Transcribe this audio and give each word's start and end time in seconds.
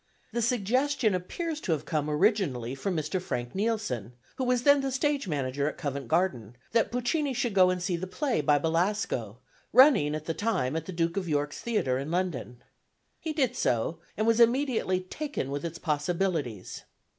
The 0.33 0.41
suggestion 0.41 1.13
appears 1.13 1.59
to 1.61 1.73
have 1.73 1.85
come 1.85 2.09
originally 2.09 2.73
from 2.73 2.97
Mr. 2.97 3.21
Frank 3.21 3.53
Nielson, 3.53 4.13
who 4.37 4.43
was 4.43 4.63
then 4.63 4.81
the 4.81 4.91
stage 4.91 5.27
manager 5.27 5.69
at 5.69 5.77
Covent 5.77 6.07
Garden, 6.07 6.55
that 6.71 6.91
Puccini 6.91 7.35
should 7.35 7.53
go 7.53 7.69
and 7.69 7.79
see 7.83 7.97
the 7.97 8.07
play 8.07 8.41
by 8.41 8.57
Belasco, 8.57 9.37
running 9.71 10.15
at 10.15 10.25
the 10.25 10.33
time 10.33 10.75
at 10.75 10.87
the 10.87 10.91
Duke 10.91 11.17
of 11.17 11.29
York's 11.29 11.61
Theatre 11.61 11.99
in 11.99 12.09
London. 12.09 12.63
He 13.19 13.31
did 13.31 13.55
so, 13.55 13.99
and 14.17 14.25
was 14.25 14.39
immediately 14.39 15.01
taken 15.01 15.51
with 15.51 15.63
its 15.63 15.77
possibilities. 15.77 16.81